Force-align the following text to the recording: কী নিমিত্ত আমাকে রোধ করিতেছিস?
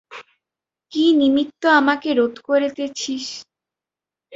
কী 0.91 1.03
নিমিত্ত 1.19 1.61
আমাকে 1.79 2.09
রোধ 2.13 2.35
করিতেছিস? 2.47 3.25